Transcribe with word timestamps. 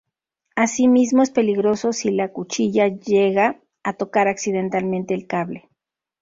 Asimismo 0.55 1.21
es 1.21 1.29
peligroso 1.29 1.93
si 1.93 2.09
la 2.09 2.29
cuchilla 2.29 2.87
llega 2.87 3.61
a 3.83 3.93
tocar 3.93 4.27
accidentalmente 4.27 5.13
el 5.13 5.27
cable. 5.27 5.69